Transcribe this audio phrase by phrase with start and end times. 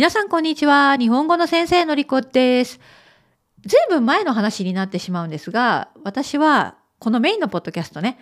[0.00, 0.96] 皆さんこんにちは。
[0.96, 2.80] 日本語の先生のりこです。
[3.66, 8.18] ずいぶん前の話になってしまうんですが、私はこのメインのポッドキャストね、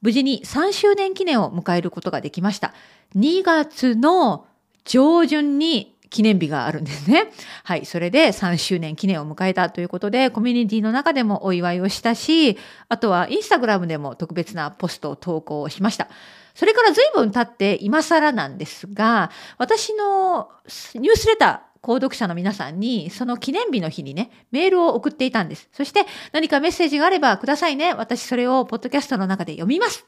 [0.00, 2.74] 無事に3周年記念を迎えることができました。
[3.14, 4.46] 2月の
[4.84, 7.32] 上旬に記念日があるんですね。
[7.64, 7.86] はい。
[7.86, 12.58] それで3周年記念を迎えたということで、コミュニティの中でもお祝いをしたし、
[12.88, 16.08] あとはインスタグラムでも特別なポストを投稿しました。
[16.54, 20.50] それから随分経って今更なんですが、私の
[20.94, 25.68] ニュースレター、購読者の皆さんに、その記念日の日にね、メールを送っていたんです。
[25.72, 27.94] そして、何かメッセージがあればくださいね。
[27.94, 30.06] 私それをポッドキャストの中で読みます。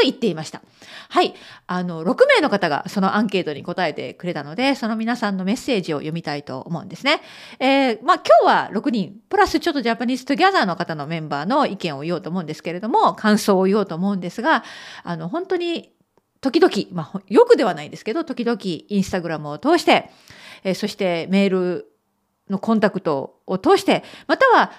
[0.00, 0.62] と言っていました。
[1.10, 1.34] はい。
[1.66, 7.20] あの、6名の方がそのアンケートに答えてくれたので、その皆さんのメッセージを読みたいと思うんですね。
[7.58, 14.64] えー、まあ今日は6人、プラスちょっと Japanese Together の方のメンバーの意見を言おうと思うんですけれども、感想を言おうと思うんですが、
[15.02, 15.92] あの、本当に
[16.40, 20.10] 時々、まあよくではないですけど、時々インスタグラムを通して、
[20.64, 21.92] えー、そしてメール
[22.48, 24.72] のコンタクトを通して、または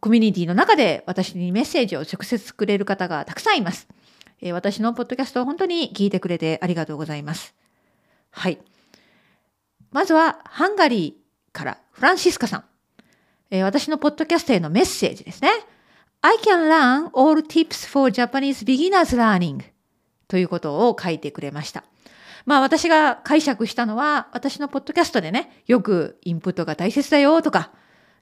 [0.00, 3.86] コミュニティの中で私にメッセージを直接くれる方がたくさんいます。
[4.42, 7.54] え、私のポッドキャストを本当に聞いてくれてありがとうございます。
[8.30, 8.58] はい。
[9.90, 12.64] まずは、ハンガリーからフランシスカさん。
[13.50, 15.50] え、私のポッドキャストへのメッセージですね。
[16.22, 19.62] I can learn all tips for Japanese beginners learning
[20.28, 21.84] ということを書いてくれました。
[22.46, 27.72] まあ私が解釈したのは、私のポッドキャストでね、よくインプットが大切だよとか、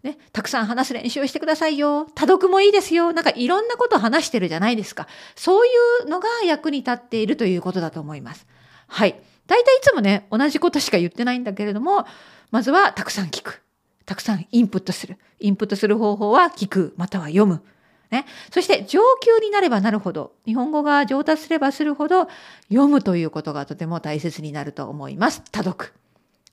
[0.03, 2.07] ね、たくさん話す練習をしてくださいよ。
[2.15, 3.13] 多読もいいですよ。
[3.13, 5.09] なんかいろんなことを話してるじゃないですか。
[5.35, 5.71] そうい
[6.05, 8.47] うのが役に立っているということだと思います。
[8.87, 9.21] はい。
[9.49, 12.07] 大体いつもね、同じことしか言ってないんだけれども、
[12.51, 13.63] まずはたくさん聞く。
[14.07, 15.19] たくさんインプットする。
[15.41, 17.63] インプットする方法は聞く、または読む。
[18.11, 18.25] ね。
[18.53, 22.29] そして上級になればなるほど、日本語が上達すればするほど、
[22.69, 25.43] 読むということがとても大切になると思います。
[25.51, 25.93] 多読。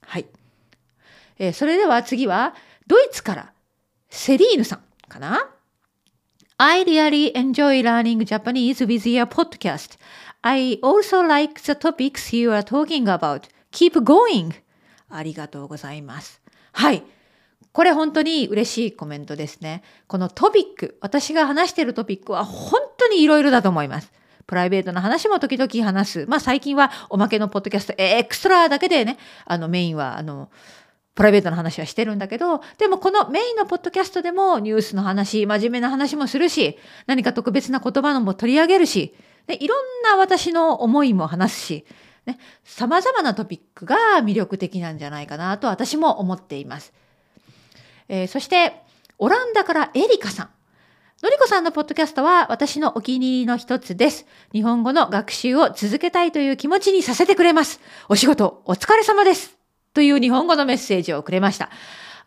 [0.02, 0.26] はい。
[1.38, 2.56] えー、それでは次は、
[2.88, 3.54] ドイツから
[4.10, 5.50] セリーヌさんかな
[6.58, 9.98] ？I really enjoy learning Japanese with your podcast.
[10.42, 13.50] I also like the topics you are talking about.
[13.72, 14.54] Keep going!
[15.10, 16.42] ありがとうございます。
[16.74, 17.04] はい。
[17.72, 19.84] これ本当に嬉しいコメントですね。
[20.08, 24.14] このトピック、私が話しているトピックは本当にいろいろだと思います。
[24.48, 26.26] プライベートな話も時々話す。
[26.28, 30.50] まあ最近はおまけのポッドキャストエクストラだけでね、あのメインはあの
[31.16, 36.78] プライベートな話はしてるんだけど、でもこのメインのポッドキャストでもニュースの話、真面目な話もするし、
[37.08, 39.16] 何か特別な言葉のも取り上げるし、
[39.48, 41.86] ね、いろんな私の思いも話すし、
[42.26, 46.94] ね、様々なトピックが魅力的なんじゃないかなと私も思っています。
[48.10, 48.74] えー、そして、
[49.18, 50.50] オランダからエリカさん。
[51.24, 54.26] のりこさんのポッドキャストは私のお気に入りの一つです。
[54.52, 57.80] 日本語の学習を続けたいという気持ちにさせてくれます。
[58.10, 59.65] お仕事お疲れ様です。
[59.96, 61.72] という日本語のメッセージをくれました。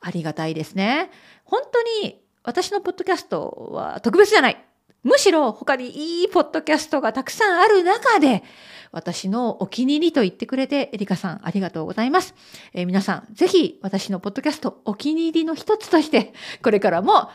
[0.01, 1.11] ありがたいですね。
[1.45, 4.65] 本当に私のポッドキャストは特別じゃない。
[5.05, 8.43] むしろ他にいいポッドキャストがたくさんある中で、
[8.91, 12.35] 私のお気に入りと言ってくれて、エリカさんありがとうございます。
[12.73, 17.29] えー、皆さん、ぜひ私のポッドキャストお気に入りの一つとして、これからも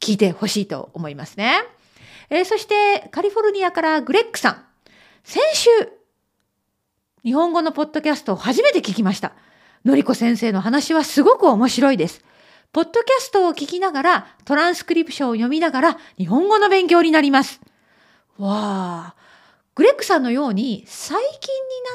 [0.00, 1.56] 聞いてほしいと思いますね。
[2.30, 4.64] えー、そして、カリフォルニアからグレッグさん。
[5.24, 5.68] 先週、
[7.22, 9.32] 日本語のポッドキャストを初めて聞きました。
[9.84, 12.24] のりこ先生の話はすごく面白いです。
[12.72, 17.60] ポッドキャストを聞きながら、トランスクリプションを読みながら、日本語の勉強になります。
[18.38, 19.14] わあ。
[19.74, 21.30] グレッグさんのように、最近に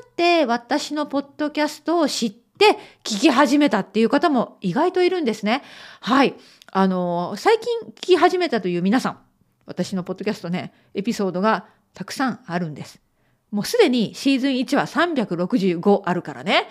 [0.03, 5.63] なって私のポッドキャストを知って聞き始めたっていう方も意外といるんですね。
[5.99, 6.35] はい。
[6.71, 9.19] あの、最近聞き始めたという皆さん、
[9.65, 13.01] 私のポッドキャストね、エピソードがたくさんあるんです。
[13.49, 16.67] もうすでにシーズン1は365あるからね。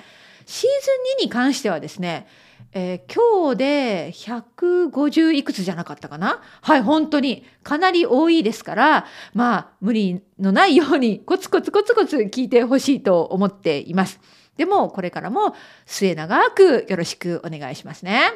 [1.28, 2.26] に関してはですね、
[2.72, 6.40] えー、今日で150いくつじゃなかったかな？
[6.62, 14.18] はい、本当にかなり多いですから、まあ、無理のないようにコツコツコツコツ聞いてほしいと思っています。
[14.56, 15.54] でも、これからも
[15.86, 18.32] 末永くよろしくお願いしますね。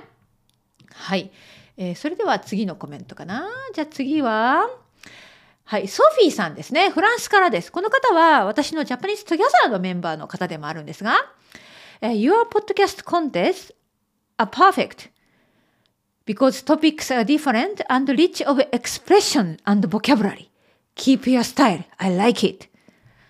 [0.95, 1.33] はい。
[1.79, 3.49] えー、それでは次のコメントかな？
[3.75, 4.69] じゃあ次は、
[5.65, 6.91] はい、ソフィーさんですね。
[6.91, 7.73] フランスからです。
[7.73, 11.17] この方は私の Japanese Together のメンバーの方でもあるんですが、
[12.11, 13.73] your podcast contests
[14.39, 15.09] are perfect
[16.27, 20.51] because topics are different and rich of expression and vocabulary.
[20.97, 21.85] Keep your style.
[21.99, 22.69] I like it.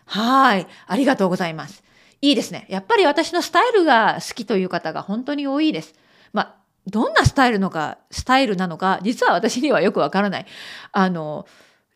[0.07, 0.67] はい。
[0.87, 1.83] ありがとうございます。
[2.21, 2.67] いいですね。
[2.69, 5.95] やっぱり私のスタイルが好きという方が本当に多いです。
[6.33, 6.55] まあ、
[6.87, 10.47] どんなスタイルのか、スタイルなのか、実は私にはよくわからない。
[10.93, 11.47] あの、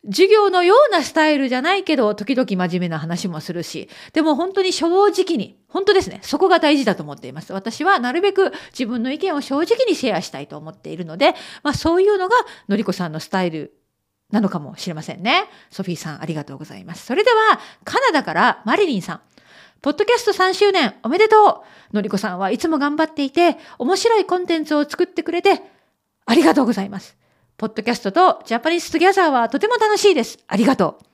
[0.05, 7.51] 授業のようなスタイルじゃないけど、時々真面目な話もするし、でも本当に正直に、本当ですね、そこが大事だと思っています。
[7.51, 11.33] 私はなるべく自分の意見を正直にシェアしたいと思っているので、
[11.63, 12.35] まあそういうのが
[12.67, 13.73] のりこさんのスタイル
[14.31, 15.45] なのかもしれませんね。
[15.71, 17.05] ソフィーさん、ありがとうございます。
[17.05, 19.21] それでは、カナダからマリリンさん。
[19.81, 25.61] ポッドキャスト3周年おめでとうのりこさんはいつも頑張っていて、面白いコンテンツを作ってくれて、
[26.25, 27.17] ありがとうございます。
[27.57, 30.37] ポッドキャストと Japanese Together はとても楽しいです。
[30.47, 31.05] ありがとう。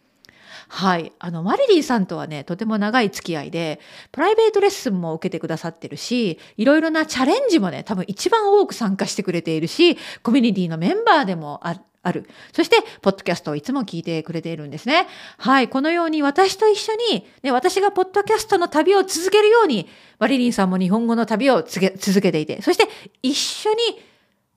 [0.68, 1.14] はい。
[1.18, 3.80] あの、マリリンさんとはね、とても長い付き合いで、
[4.12, 12.28] プライベートレッスンも受けてくださってるし、いろいろなチャレンジもね、多分一番多く参加してくれているし、コミュニティのメンバーでもあある。
[12.52, 15.08] そして、ポッドキャストをいつも聞いてくれているんですね。
[15.38, 15.70] はい。
[15.70, 19.88] このように私と一緒に、ね、私がポッドキャストの旅を続けるように、
[20.20, 21.80] マリリンさんも日本語の旅を続
[22.20, 22.90] けていて、そして
[23.22, 23.78] 一緒に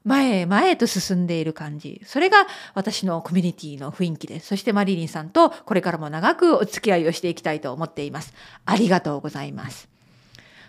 [0.07, 2.01] 前へ前へと進んでいる感じ。
[2.07, 4.47] それが私のコミュニティの雰囲気です。
[4.47, 8.33] そしてマリリンさんとこれからも長くお付き合いをしていきたいと思っています。
[8.65, 9.89] ありがとうございます。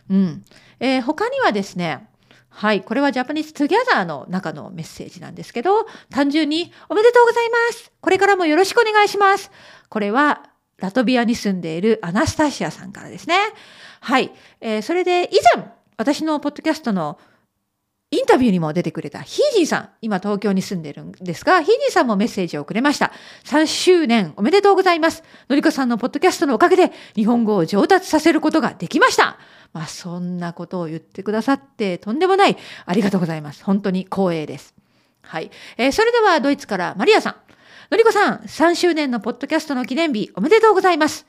[0.09, 0.43] うん。
[0.79, 2.07] えー、他にはですね、
[2.49, 2.81] はい。
[2.81, 7.91] これは Japanese Together の中のメッセージなんですけど、単純におめでとうございます。
[8.01, 9.51] これからもよろしくお願いします。
[9.89, 13.35] これはラトビアに住んでいるアナスタシアさんからですね。
[14.01, 14.31] はい。
[14.61, 17.19] えー、それで以前、私のポッドキャストの
[18.09, 23.11] インタビューにも出てくれたヒージーさん、今東京に住んでるんですが、ヒージーさんもメッセージをくれました。
[23.43, 25.23] 3周年おめでとうございます。
[25.49, 29.37] のりこさんのポッドキャストのおかげで日本語を上達させることができました。
[29.73, 32.57] まあ、そんなことを言ってくださってとんでもない。
[32.85, 33.61] ありがとうございます。
[33.65, 34.73] 本当に光栄です。
[35.21, 35.51] はい。
[35.75, 37.35] えー、それではドイツからマリアさん。
[37.91, 41.25] のりこさん、3周年のポッドキャストの記念日おめでとうございます。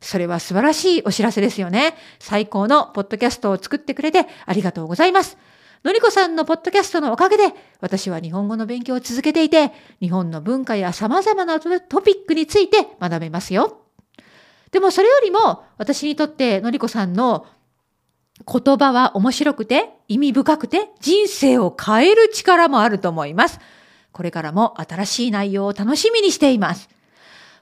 [0.00, 1.94] それは素晴らしいお知らせですよね。
[2.18, 5.36] 最高のポッドキャストを作ってくれてありがとうございます。
[5.84, 13.78] のりこさんのポッドキャストのおかげで、私は日本語の勉強を続けていて、日本の文化や様々なトピックについて学べますよ。
[14.70, 17.46] でもそれよりも、私にとってのりこさんの
[18.46, 23.58] 言葉は面白くて意味深くて人生を変える力もあると思います。
[24.12, 26.88] これからも新しい内容を楽しみにしています。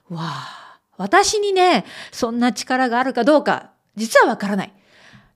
[0.09, 4.73] わあ、私にね、そんな力があるかどうか、実はわからない。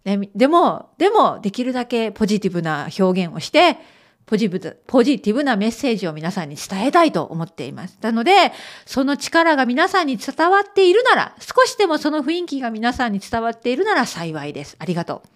[0.05, 3.77] ね、でも、でも、できるだけポジティブな表現をして、
[4.25, 4.49] ポジ
[4.87, 7.97] ポジティブなメッセージを皆さんに伝えたいと思っています。
[8.01, 8.51] なので、
[8.85, 14.77] その力が皆さんに伝わっているなら、少しでもその雰囲気が皆さんに伝わっているなら幸いです。
[14.79, 15.29] ありがとう。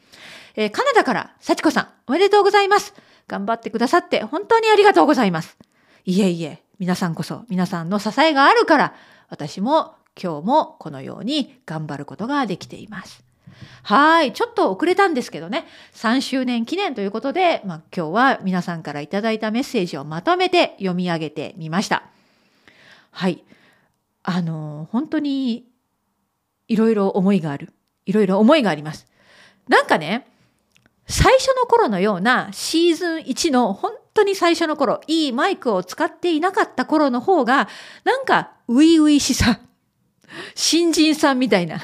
[0.56, 2.94] えー、カナダから、幸子さん、おめでとうございます。
[3.28, 5.56] 頑張ってくださって本当にありがとうございます。
[6.06, 8.94] いえいえ、皆さんこそ、皆さんの支えがあるから、
[9.30, 13.29] 私も今日もこのように頑張ることができています。
[13.84, 14.34] はい。
[14.34, 22.04] ちょっと遅れたんですけどね、3周年記念ということで、まあ、今日は皆さんからいただいたメッセージをまとめて読み上げてみました。
[23.12, 23.44] はい。
[24.24, 25.66] あの、本当に
[26.68, 27.74] いろいろ思いがある。
[28.06, 29.08] いろいろ思いがあります。
[29.68, 30.28] なんかね、
[31.08, 37.68] 最初の頃のようなシーズン1の本当に最初の頃、いいマイクを使っていなかった頃の方が、
[38.04, 39.60] なんか初々しさ、
[40.54, 41.82] 新人さんみたいな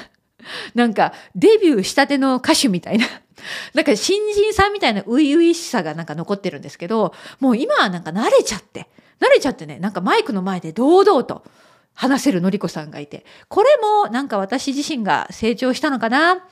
[0.74, 3.06] なんかデビューしたての歌手みたいな。
[3.74, 8.88] なんか新人さんみたいな初々しさがなんか残ってるんですけど、もう今はなんか慣れちゃって、
[9.20, 11.44] 慣れちゃってね、なんかマイクの前で堂々と
[11.94, 13.68] 話せるのりこさんがいて、これ
[14.04, 16.46] もなんか私自身が成長したのかな？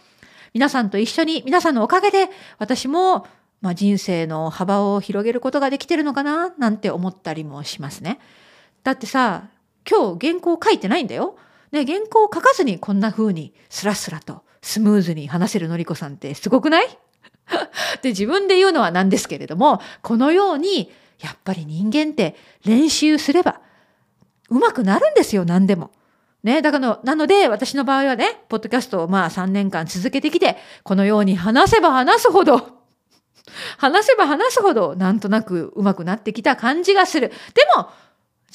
[0.53, 3.27] 皆さんと一緒に、皆さんのおかげで私も
[3.61, 6.53] まあ、人生の幅を広げることができてるのかな？
[6.59, 8.21] なんて思ったりもしますね。
[8.83, 9.45] だってさ、
[9.91, 11.39] 今日原稿書いてないんだよ。
[11.75, 16.99] ね、原稿を書かずにこんな風にスラスラとスムーズに話せるのりこさんってすごくない？
[18.01, 20.91] で自分で言うのはなんですけれどもこのように
[21.21, 23.61] やっぱり人間って練習すれば
[24.49, 25.91] うまくなるんですよ何でも。
[26.43, 32.69] ね、だからなので私の場合はねポッドキャストをまあ3年間続けてきてこのように話せば話すほど
[33.79, 37.29] 話せば話すほどなんとなくうまくなってきた感じがする。
[37.29, 37.35] で
[37.77, 37.89] も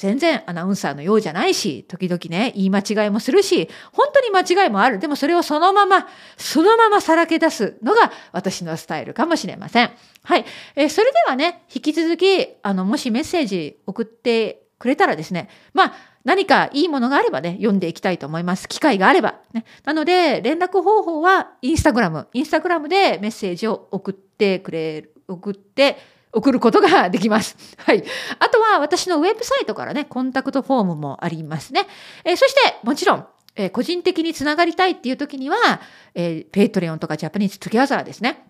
[0.00, 4.98] 全然アナウンサーのようじゃないし、時々ね、言い間違いもするし、本当に間違いもある。
[4.98, 9.90] でもそれをそのまま、そのままさらけ出すのが私のスタイルかもしれません。
[10.22, 10.46] はい。
[10.74, 15.92] えー、それではね、引き続き、あの、もしメッセージ送ってくれたらですね、まあ、
[16.24, 18.68] 何かいいものがあればね、読んでいきたいと思います。
[18.68, 19.34] 機会があれば。
[19.52, 22.26] ね、なので、連絡方法はインスタグラム。
[22.32, 25.98] インスタグラムでメッセージを送ってくれる、送って、
[26.32, 27.56] 送ることができます。
[27.78, 28.04] はい。
[28.38, 31.86] あとは私のウェブサイトからね、コンタクトフォームもありますね。
[32.24, 35.56] えー、そして、もちろん、えー、個人的につながりたいっていう時には、
[36.14, 38.46] えー、 Patreon とか Japanese Together ですね。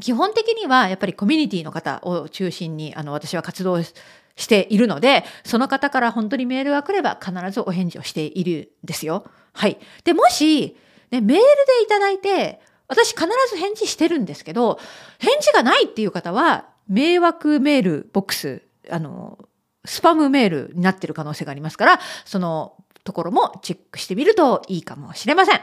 [0.00, 9.24] 基本的にはやっぱりコミュニティの方を中心にあの私は活動しているので、その方から本当にメールが来れば必ずお返事をしているんですよ。
[9.54, 9.78] はい。
[10.04, 10.76] で、もし、
[11.10, 11.42] ね、メールで
[11.82, 14.78] いただいて、私必ず返事してるんですけど、
[15.18, 19.38] 返事がないっていう方は、迷惑メールボックス、あの、
[19.84, 22.74] スパムメールになってる可能性がありますから、その
[23.04, 25.60] ところもチェックしてみるといいかもしれません。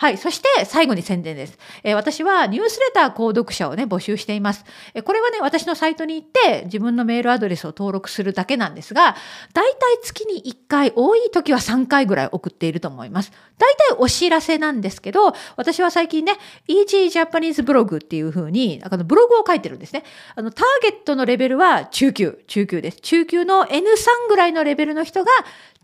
[0.00, 0.16] はい。
[0.16, 1.58] そして最後に宣伝です。
[1.82, 4.64] えー、私はニュースレター購読者をね、募集しています。
[4.94, 9.14] えー、これはね、私のサイトに行って自分のメールアドレスを登録するだけなんですが、
[9.52, 13.30] だいたい月に1回、多い時は3回ぐらい送っていると思います。
[13.58, 20.04] だいたいお知らせなんですけど、私は最近ね、Easy Japanese ブログっていう風に、あのブログを書いてるんですね。
[20.34, 23.02] あの、ターゲットのレベルは中級、中級です。
[23.02, 23.82] 中級の N3
[24.30, 25.30] ぐらいのレベルの人が、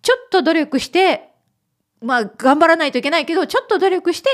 [0.01, 1.36] ちょっと努力して
[2.01, 4.31] まあ、頑張らないといけないけど、ちょっと努力して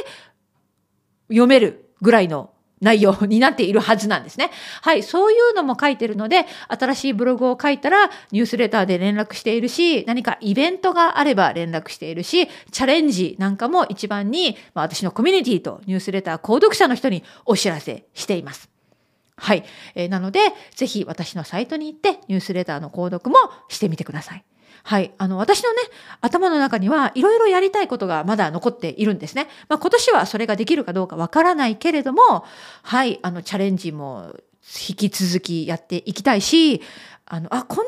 [1.28, 2.52] 読めるぐらいの
[2.82, 4.50] 内容になっているはずなんですね。
[4.82, 5.04] はい。
[5.04, 18.68] そういうのも書いてるので、新しいブログを書いたらニュースレターで連絡しているし、何かイベントがあれば連絡しているし、チャレンジなんかも一番に、まあ、私のコミュニティとニュースレター購読者の人にお知らせしています。
[19.36, 19.64] はい。
[19.94, 20.40] えー、なので、
[20.74, 23.36] ぜひ私のサイトに行ってニュースレターの購読も
[23.68, 24.44] してみてください。
[24.84, 25.12] はい。
[25.18, 25.78] あの、私のね、
[26.20, 29.48] 頭の中にはいろいろやりたいことがまだ残っているんですね。
[29.68, 32.44] まあ、今年はそれができるかどうかわからないけれども、
[32.82, 33.18] はい。
[33.22, 34.34] あの、チャレンジも
[34.88, 36.82] 引き続きやっていきたいし、
[37.26, 37.84] あの、あ、こんな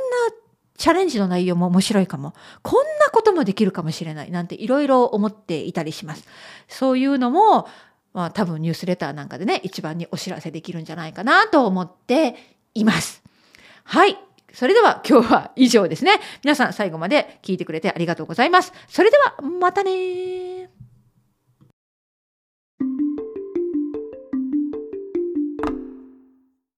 [0.76, 2.34] チャレンジの内容も面白いかも。
[2.62, 6.24] こんなこともできるかもしれないなんていろいろ思っていたりします。
[6.68, 7.68] そういうのも、
[8.12, 12.36] まあ多分ニュースレターなんかでね、一番にお知らせできるんじゃないかなと思って
[12.74, 13.22] います。
[13.84, 14.16] はい。
[14.54, 16.20] それでは今日は以上ですね。
[16.42, 18.72] 皆さん最後まで聞いてくれてありがとうございます。
[18.88, 20.70] それではまたね